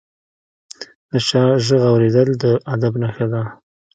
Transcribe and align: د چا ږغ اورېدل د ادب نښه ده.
د 1.09 1.11
چا 1.27 1.41
ږغ 1.65 1.81
اورېدل 1.91 2.29
د 2.41 2.43
ادب 2.73 2.93
نښه 3.01 3.25
ده. 3.33 3.41